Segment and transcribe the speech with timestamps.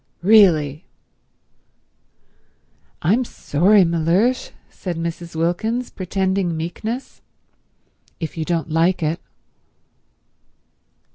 [0.23, 0.85] "Really—"
[3.03, 5.35] "I'm sorry, Mellersh," said Mrs.
[5.35, 7.21] Wilkins, pretending meekness,
[8.19, 9.21] "if you don't like it."